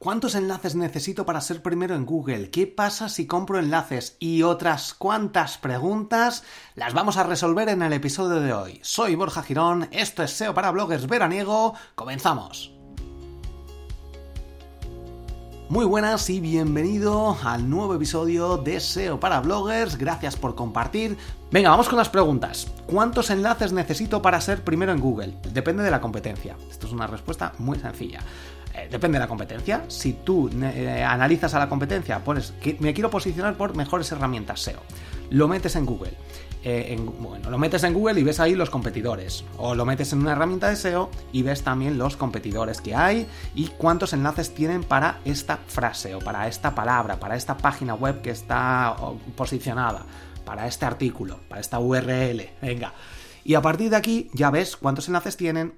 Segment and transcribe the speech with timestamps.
[0.00, 2.50] ¿Cuántos enlaces necesito para ser primero en Google?
[2.50, 4.16] ¿Qué pasa si compro enlaces?
[4.20, 6.44] Y otras cuantas preguntas
[6.76, 8.78] las vamos a resolver en el episodio de hoy.
[8.84, 12.78] Soy Borja Girón, esto es SEO para bloggers veraniego, comenzamos.
[15.68, 19.98] Muy buenas y bienvenido al nuevo episodio de SEO para bloggers.
[19.98, 21.18] Gracias por compartir.
[21.50, 22.68] Venga, vamos con las preguntas.
[22.86, 25.34] ¿Cuántos enlaces necesito para ser primero en Google?
[25.52, 26.56] Depende de la competencia.
[26.70, 28.20] Esto es una respuesta muy sencilla.
[28.78, 29.84] Eh, depende de la competencia.
[29.88, 34.80] Si tú eh, analizas a la competencia, pones me quiero posicionar por mejores herramientas SEO.
[35.30, 36.14] Lo metes en Google
[36.64, 39.44] eh, bueno, lo metes en Google y ves ahí los competidores.
[39.56, 43.26] O lo metes en una herramienta de SEO y ves también los competidores que hay
[43.54, 48.22] y cuántos enlaces tienen para esta frase o para esta palabra, para esta página web
[48.22, 48.96] que está
[49.36, 50.04] posicionada,
[50.44, 52.50] para este artículo, para esta URL.
[52.60, 52.92] Venga.
[53.44, 55.74] Y a partir de aquí ya ves cuántos enlaces tienen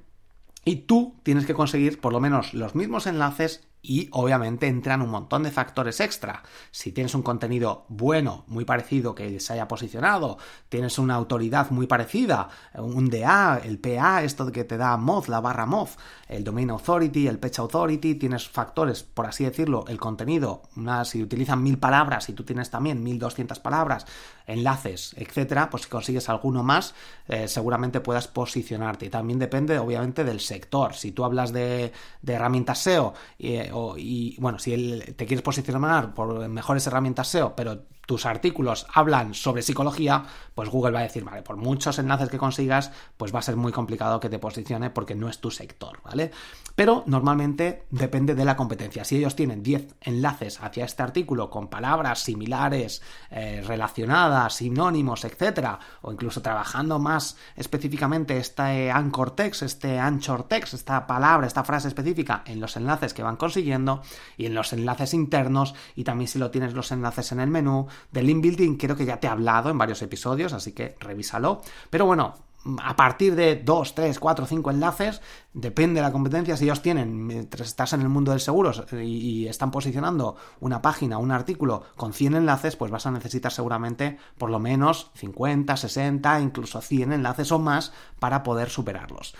[0.64, 5.10] y tú tienes que conseguir por lo menos los mismos enlaces y obviamente entran un
[5.10, 6.42] montón de factores extra.
[6.70, 11.86] Si tienes un contenido bueno, muy parecido que se haya posicionado, tienes una autoridad muy
[11.86, 15.96] parecida, un DA, el PA, esto que te da Moz, la barra Moz,
[16.28, 20.62] el Domain Authority, el Page Authority, tienes factores, por así decirlo, el contenido,
[21.04, 24.06] si utilizan mil palabras y tú tienes también mil doscientas palabras,
[24.46, 26.94] enlaces, etcétera, pues si consigues alguno más,
[27.28, 29.06] eh, seguramente puedas posicionarte.
[29.06, 30.94] Y también depende, obviamente, del sector.
[30.94, 31.92] Si tú hablas de,
[32.26, 38.26] herramientas SEO eh, y, bueno, si te quieres posicionar por mejores herramientas SEO, pero tus
[38.26, 40.24] artículos hablan sobre psicología,
[40.56, 43.54] pues Google va a decir, vale, por muchos enlaces que consigas, pues va a ser
[43.54, 46.32] muy complicado que te posicione porque no es tu sector, ¿vale?
[46.74, 49.04] Pero normalmente depende de la competencia.
[49.04, 53.00] Si ellos tienen 10 enlaces hacia este artículo con palabras similares,
[53.30, 60.74] eh, relacionadas, sinónimos, etcétera, o incluso trabajando más específicamente este anchor text, este anchor text,
[60.74, 64.02] esta palabra, esta frase específica en los enlaces que van consiguiendo
[64.36, 67.86] y en los enlaces internos y también si lo tienes los enlaces en el menú,
[68.10, 71.62] del link building creo que ya te he hablado en varios episodios, así que revísalo.
[71.90, 72.34] Pero bueno,
[72.82, 75.22] a partir de 2, 3, 4, 5 enlaces,
[75.54, 79.46] depende de la competencia, si ellos tienen, mientras estás en el mundo del seguros y,
[79.46, 84.50] están posicionando una página, un artículo con 100 enlaces, pues vas a necesitar seguramente por
[84.50, 89.34] lo menos 50, 60, incluso 100 enlaces o más para poder superarlos.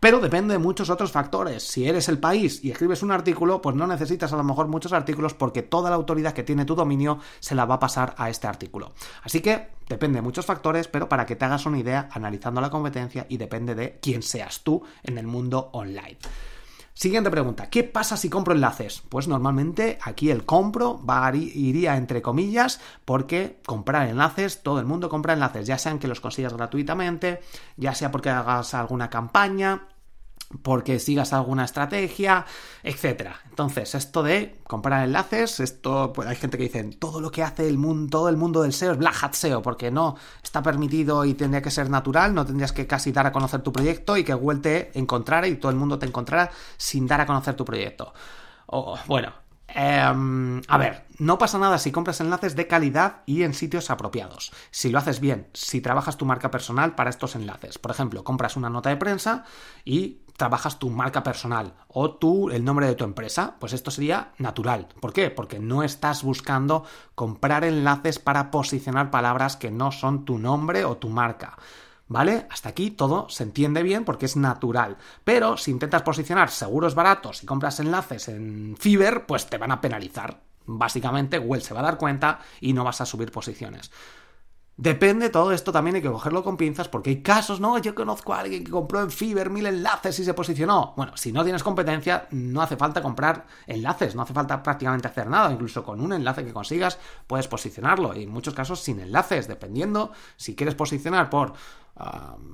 [0.00, 1.62] Pero depende de muchos otros factores.
[1.62, 4.94] Si eres el país y escribes un artículo, pues no necesitas a lo mejor muchos
[4.94, 8.30] artículos porque toda la autoridad que tiene tu dominio se la va a pasar a
[8.30, 8.92] este artículo.
[9.22, 12.70] Así que depende de muchos factores, pero para que te hagas una idea analizando la
[12.70, 16.16] competencia y depende de quién seas tú en el mundo online.
[17.00, 19.02] Siguiente pregunta, ¿qué pasa si compro enlaces?
[19.08, 25.08] Pues normalmente aquí el compro va, iría entre comillas porque comprar enlaces, todo el mundo
[25.08, 27.40] compra enlaces, ya sean que los consigas gratuitamente,
[27.78, 29.88] ya sea porque hagas alguna campaña,
[30.62, 32.44] porque sigas alguna estrategia,
[32.82, 33.40] etcétera.
[33.48, 37.68] Entonces, esto de comprar enlaces, esto, pues hay gente que dice, todo lo que hace
[37.68, 41.24] el mundo, todo el mundo del SEO es Black Hat SEO, porque no está permitido
[41.24, 44.24] y tendría que ser natural, no tendrías que casi dar a conocer tu proyecto y
[44.24, 47.64] que Google te encontrara y todo el mundo te encontrara sin dar a conocer tu
[47.64, 48.12] proyecto.
[48.66, 49.32] O, bueno,
[49.74, 54.52] Em, a ver, no pasa nada si compras enlaces de calidad y en sitios apropiados.
[54.70, 57.78] Si lo haces bien, si trabajas tu marca personal para estos enlaces.
[57.78, 59.44] Por ejemplo, compras una nota de prensa
[59.84, 64.32] y trabajas tu marca personal o tú el nombre de tu empresa, pues esto sería
[64.38, 64.88] natural.
[65.00, 65.30] ¿Por qué?
[65.30, 70.96] Porque no estás buscando comprar enlaces para posicionar palabras que no son tu nombre o
[70.96, 71.58] tu marca.
[72.10, 72.48] ¿Vale?
[72.50, 74.96] Hasta aquí todo se entiende bien porque es natural.
[75.22, 79.80] Pero si intentas posicionar seguros baratos y compras enlaces en Fiverr, pues te van a
[79.80, 80.40] penalizar.
[80.66, 83.92] Básicamente, Google se va a dar cuenta y no vas a subir posiciones.
[84.82, 87.76] Depende, todo esto también hay que cogerlo con pinzas porque hay casos, ¿no?
[87.76, 90.94] Yo conozco a alguien que compró en Fiverr mil enlaces y se posicionó.
[90.96, 95.26] Bueno, si no tienes competencia, no hace falta comprar enlaces, no hace falta prácticamente hacer
[95.26, 95.52] nada.
[95.52, 98.16] Incluso con un enlace que consigas puedes posicionarlo.
[98.16, 101.52] Y en muchos casos sin enlaces, dependiendo si quieres posicionar por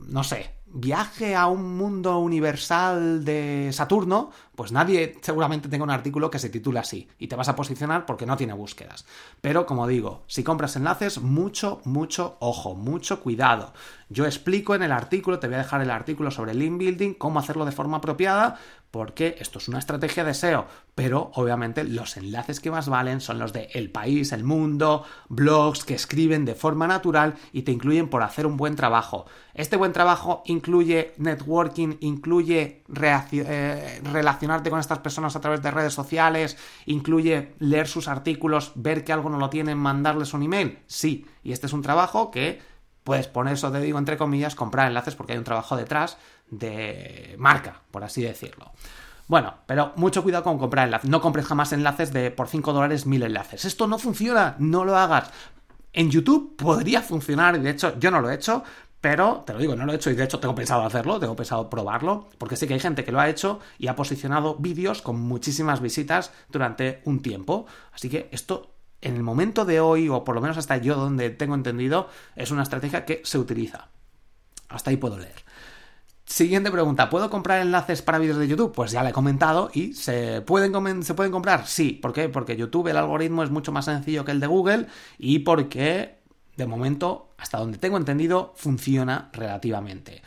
[0.08, 6.30] no sé, viaje a un mundo universal de Saturno, pues nadie seguramente tenga un artículo
[6.30, 9.06] que se titula así y te vas a posicionar porque no tiene búsquedas.
[9.40, 13.72] Pero como digo, si compras enlaces, mucho, mucho ojo, mucho cuidado.
[14.08, 17.40] Yo explico en el artículo, te voy a dejar el artículo sobre link building, cómo
[17.40, 18.58] hacerlo de forma apropiada,
[18.96, 23.38] porque esto es una estrategia de SEO, pero obviamente los enlaces que más valen son
[23.38, 28.08] los de El País, El Mundo, blogs que escriben de forma natural y te incluyen
[28.08, 29.26] por hacer un buen trabajo.
[29.52, 35.92] Este buen trabajo incluye networking, incluye eh, relacionarte con estas personas a través de redes
[35.92, 36.56] sociales,
[36.86, 40.78] incluye leer sus artículos, ver que algo no lo tienen, mandarles un email.
[40.86, 42.75] Sí, y este es un trabajo que
[43.06, 46.18] puedes poner eso, te digo entre comillas, comprar enlaces porque hay un trabajo detrás
[46.50, 48.72] de marca, por así decirlo.
[49.28, 51.08] Bueno, pero mucho cuidado con comprar enlaces.
[51.08, 53.64] No compres jamás enlaces de por 5 dólares mil enlaces.
[53.64, 55.30] Esto no funciona, no lo hagas.
[55.92, 58.64] En YouTube podría funcionar, y de hecho yo no lo he hecho,
[59.00, 61.36] pero te lo digo, no lo he hecho y de hecho tengo pensado hacerlo, tengo
[61.36, 65.00] pensado probarlo, porque sé que hay gente que lo ha hecho y ha posicionado vídeos
[65.00, 67.66] con muchísimas visitas durante un tiempo.
[67.92, 71.30] Así que esto en el momento de hoy, o por lo menos hasta yo donde
[71.30, 73.88] tengo entendido, es una estrategia que se utiliza.
[74.68, 75.44] Hasta ahí puedo leer.
[76.24, 78.72] Siguiente pregunta, ¿puedo comprar enlaces para vídeos de YouTube?
[78.72, 81.68] Pues ya le he comentado y ¿se pueden, ¿se pueden comprar?
[81.68, 82.28] Sí, ¿por qué?
[82.28, 84.86] Porque YouTube, el algoritmo es mucho más sencillo que el de Google
[85.18, 86.18] y porque,
[86.56, 90.22] de momento, hasta donde tengo entendido, funciona relativamente.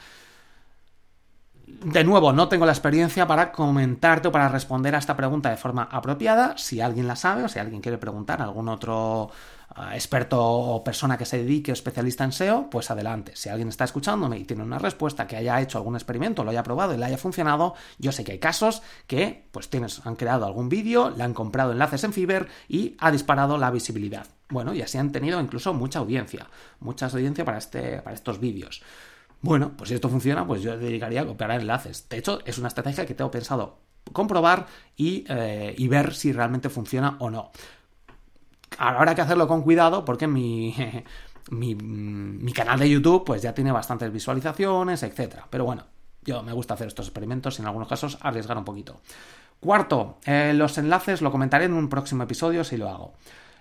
[1.82, 5.56] De nuevo, no tengo la experiencia para comentarte o para responder a esta pregunta de
[5.56, 6.58] forma apropiada.
[6.58, 9.32] Si alguien la sabe o si alguien quiere preguntar, algún otro
[9.94, 13.32] experto o persona que se dedique o especialista en SEO, pues adelante.
[13.36, 16.64] Si alguien está escuchándome y tiene una respuesta que haya hecho algún experimento, lo haya
[16.64, 20.46] probado y le haya funcionado, yo sé que hay casos que pues tienes, han creado
[20.46, 24.28] algún vídeo, le han comprado enlaces en Fiverr y ha disparado la visibilidad.
[24.50, 26.48] Bueno, y así han tenido incluso mucha audiencia,
[26.80, 28.82] mucha audiencia para, este, para estos vídeos.
[29.42, 32.08] Bueno, pues si esto funciona, pues yo dedicaría a comprar enlaces.
[32.10, 33.80] De hecho, es una estrategia que tengo pensado
[34.12, 34.66] comprobar
[34.96, 37.52] y, eh, y ver si realmente funciona o no.
[38.78, 40.76] Ahora hay que hacerlo con cuidado porque mi,
[41.52, 45.44] mi, canal de YouTube pues ya tiene bastantes visualizaciones, etc.
[45.50, 45.86] Pero bueno,
[46.24, 49.02] yo me gusta hacer estos experimentos y en algunos casos arriesgar un poquito.
[49.60, 53.14] Cuarto, eh, los enlaces lo comentaré en un próximo episodio si lo hago.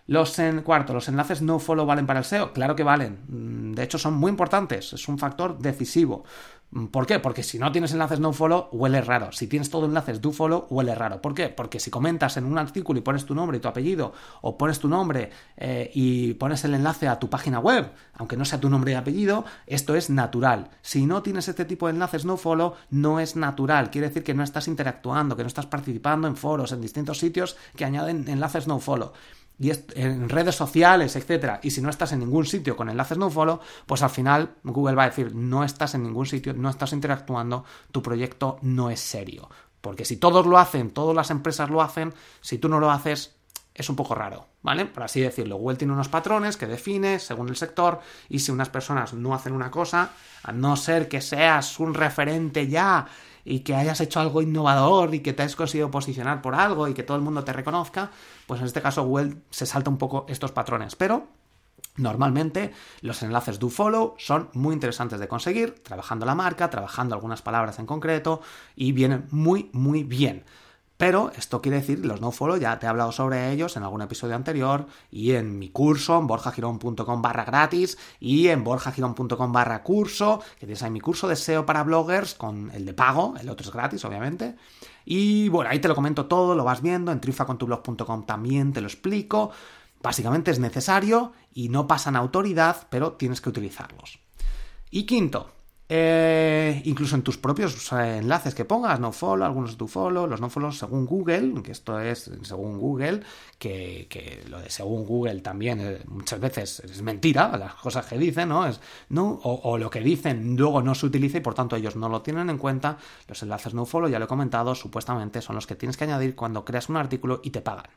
[0.08, 3.19] Los en cuarto, los enlaces no follow valen para el SEO, claro que valen.
[3.28, 6.25] Mm, de hecho, son muy importantes, es un factor decisivo.
[6.70, 7.19] Mm, ¿Por qué?
[7.19, 9.32] Porque si no tienes enlaces no follow, huele raro.
[9.32, 11.20] Si tienes todo enlaces do follow, huele raro.
[11.20, 11.50] ¿Por qué?
[11.50, 14.78] Porque si comentas en un artículo y pones tu nombre y tu apellido, o pones
[14.78, 15.28] tu nombre
[15.58, 18.94] eh, y pones el enlace a tu página web, aunque no sea tu nombre y
[18.94, 20.70] apellido, esto es natural.
[20.81, 23.90] Si no tienes este tipo de enlaces no follow, no es natural.
[23.90, 27.58] Quiere decir que no estás interactuando, que no estás participando en foros, en distintos sitios
[27.76, 29.12] que añaden enlaces no follow
[29.60, 33.60] en redes sociales, etcétera, y si no estás en ningún sitio con enlaces no follow,
[33.87, 37.64] pues al final Google va a decir no estás en ningún sitio, no estás interactuando,
[37.90, 39.49] tu proyecto no es serio.
[39.81, 43.37] Porque si todos lo hacen, todas las empresas lo hacen, si tú no lo haces,
[43.75, 44.87] es un poco raro, ¿vale?
[44.87, 45.56] Por así decirlo.
[45.56, 49.52] Google tiene unos patrones que define según el sector y si unas personas no hacen
[49.52, 50.11] una cosa,
[50.43, 53.06] a no ser que seas un referente ya
[53.49, 56.95] y que hayas hecho algo innovador y que te has conseguido posicionar por algo y
[56.95, 58.11] que todo el mundo te reconozca,
[58.47, 60.95] pues en este caso Google se salta un poco estos patrones.
[60.97, 61.27] Pero
[61.97, 62.73] Normalmente
[63.03, 67.81] los enlaces do follow son muy interesantes de conseguir, trabajando la marca, trabajando algunas palabras
[67.81, 68.41] en concreto
[68.77, 70.45] y vienen muy muy bien.
[70.99, 74.35] Pero esto quiere decir, los nofollow ya te he hablado sobre ellos en algún episodio
[74.35, 80.67] anterior y en mi curso, en borjagirón.com barra gratis y en borjagirón.com barra curso, que
[80.67, 83.73] tienes ahí mi curso de SEO para bloggers con el de pago, el otro es
[83.73, 84.56] gratis obviamente.
[85.05, 88.89] Y bueno, ahí te lo comento todo, lo vas viendo, en triunfacontublog.com también te lo
[88.89, 89.52] explico.
[90.02, 94.19] Básicamente es necesario y no pasan autoridad, pero tienes que utilizarlos.
[94.90, 95.49] Y quinto,
[95.90, 100.50] eh, incluso en tus propios enlaces que pongas, no follow, algunos do follow, los no
[100.50, 103.23] follow según Google, que esto es según Google,
[103.59, 108.50] que, lo de según Google también eh, muchas veces es mentira, las cosas que dicen,
[108.50, 108.66] ¿no?
[108.66, 112.11] Es, no o, lo que dicen luego no se utiliza y por tanto ellos no
[112.11, 112.99] lo tienen en cuenta.
[113.26, 116.35] Los enlaces no follow, ya lo he comentado, supuestamente son los que tienes que añadir
[116.35, 117.88] cuando creas un artículo y te pagan.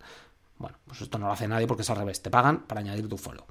[0.57, 3.09] Bueno, pues esto no lo hace nadie porque es al revés, te pagan para añadir
[3.09, 3.45] tu follow.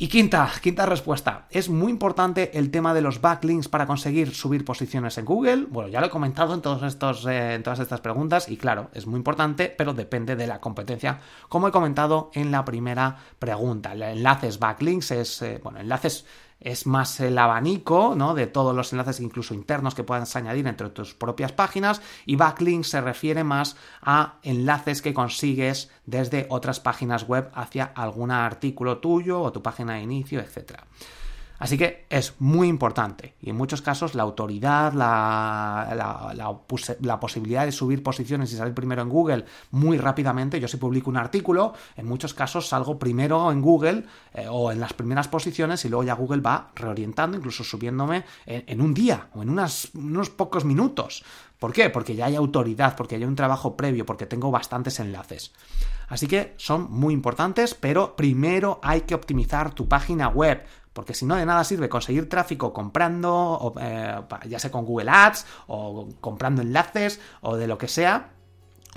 [0.00, 1.48] Y quinta, quinta respuesta.
[1.50, 5.66] Es muy importante el tema de los backlinks para conseguir subir posiciones en Google.
[5.68, 9.16] Bueno, ya lo he comentado en, eh, en todas estas preguntas y claro, es muy
[9.16, 13.92] importante, pero depende de la competencia, como he comentado en la primera pregunta.
[13.92, 16.24] Enlaces backlinks es, eh, bueno, enlaces
[16.60, 18.34] es más el abanico ¿no?
[18.34, 22.84] de todos los enlaces incluso internos que puedas añadir entre tus propias páginas y backlink
[22.84, 29.40] se refiere más a enlaces que consigues desde otras páginas web hacia algún artículo tuyo
[29.40, 30.80] o tu página de inicio, etc.
[31.58, 35.92] Así que es muy importante y en muchos casos la autoridad, la,
[37.00, 40.60] la, posibilidad de subir posiciones y salir primero en Google muy rápidamente.
[40.60, 44.78] Yo si publico un artículo, en muchos casos salgo primero en Google eh, o en
[44.78, 49.42] las primeras posiciones y luego ya Google va reorientando, incluso subiéndome en, un día o
[49.42, 51.24] en unos pocos minutos.
[51.58, 51.90] ¿Por qué?
[51.90, 55.52] Porque ya hay autoridad, porque hay un trabajo previo, porque tengo bastantes enlaces.
[56.08, 60.64] Así que son muy importantes, pero primero hay que optimizar tu página web.
[60.98, 65.46] Porque si no, de nada sirve conseguir tráfico comprando, eh, ya sea con Google Ads,
[65.68, 68.30] o comprando enlaces, o de lo que sea,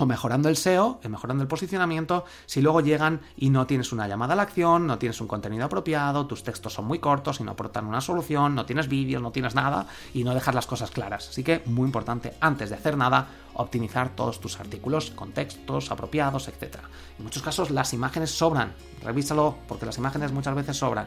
[0.00, 4.32] o mejorando el SEO, mejorando el posicionamiento, si luego llegan y no tienes una llamada
[4.32, 7.52] a la acción, no tienes un contenido apropiado, tus textos son muy cortos y no
[7.52, 11.28] aportan una solución, no tienes vídeos, no tienes nada y no dejas las cosas claras.
[11.28, 16.48] Así que muy importante, antes de hacer nada, optimizar todos tus artículos con textos apropiados,
[16.48, 16.78] etc.
[17.16, 18.72] En muchos casos las imágenes sobran,
[19.04, 21.06] revísalo porque las imágenes muchas veces sobran.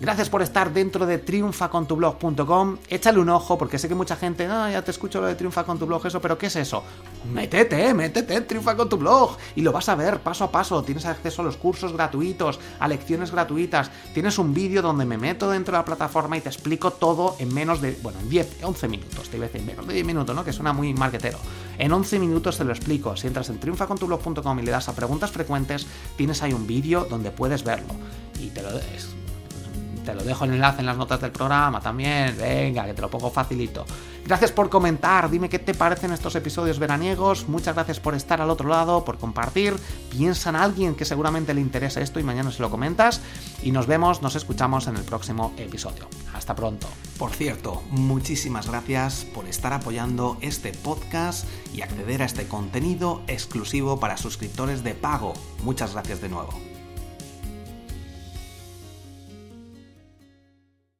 [0.00, 2.78] Gracias por estar dentro de triunfacontublog.com.
[2.88, 5.64] Échale un ojo porque sé que mucha gente, ah, ya te escucho lo de Triunfa
[5.64, 6.82] con tu blog, eso, pero ¿qué es eso?
[7.30, 10.82] Métete, métete Triunfa con tu blog y lo vas a ver paso a paso.
[10.82, 13.90] Tienes acceso a los cursos gratuitos, a lecciones gratuitas.
[14.14, 17.52] Tienes un vídeo donde me meto dentro de la plataforma y te explico todo en
[17.52, 20.34] menos de, bueno, en 10, 11 minutos, te iba a decir menos de 10 minutos,
[20.34, 20.42] ¿no?
[20.42, 21.36] Que suena muy marketero.
[21.76, 23.18] En 11 minutos te lo explico.
[23.18, 27.30] Si entras en triunfacontublog.com y le das a preguntas frecuentes, tienes ahí un vídeo donde
[27.30, 27.92] puedes verlo.
[28.40, 29.20] Y te lo des
[30.10, 32.36] te lo dejo el enlace en las notas del programa también.
[32.36, 33.86] Venga, que te lo pongo facilito.
[34.26, 37.48] Gracias por comentar, dime qué te parecen estos episodios veraniegos.
[37.48, 39.76] Muchas gracias por estar al otro lado, por compartir.
[40.10, 43.20] Piensa en alguien que seguramente le interesa esto y mañana se lo comentas.
[43.62, 46.08] Y nos vemos, nos escuchamos en el próximo episodio.
[46.34, 46.88] Hasta pronto.
[47.16, 54.00] Por cierto, muchísimas gracias por estar apoyando este podcast y acceder a este contenido exclusivo
[54.00, 55.34] para suscriptores de pago.
[55.62, 56.69] Muchas gracias de nuevo.